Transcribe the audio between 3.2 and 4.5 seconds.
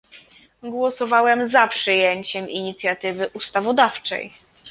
ustawodawczej